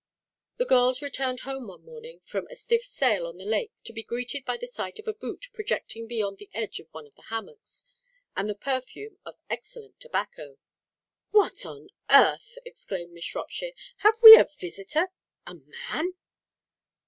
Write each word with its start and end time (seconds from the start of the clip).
The 0.57 0.65
girls 0.65 1.03
returned 1.03 1.41
home 1.41 1.67
one 1.67 1.85
morning 1.85 2.21
from 2.23 2.47
a 2.47 2.55
stiff 2.55 2.83
sail 2.83 3.27
on 3.27 3.37
the 3.37 3.45
lake 3.45 3.73
to 3.83 3.93
be 3.93 4.01
greeted 4.01 4.43
by 4.45 4.57
the 4.57 4.65
sight 4.65 4.97
of 4.97 5.07
a 5.07 5.13
boot 5.13 5.49
projecting 5.53 6.07
beyond 6.07 6.39
the 6.39 6.49
edge 6.55 6.79
of 6.79 6.91
one 6.91 7.05
of 7.05 7.13
the 7.13 7.21
hammocks, 7.29 7.85
and 8.35 8.49
the 8.49 8.55
perfume 8.55 9.19
of 9.27 9.37
excellent 9.47 9.99
tobacco. 9.99 10.57
"What 11.29 11.67
on 11.67 11.89
earth!" 12.09 12.57
exclaimed 12.65 13.11
Miss 13.11 13.25
Shropshire. 13.25 13.73
"Have 13.97 14.15
we 14.23 14.35
a 14.37 14.47
visitor? 14.57 15.09
a 15.45 15.53
man?" 15.93 16.15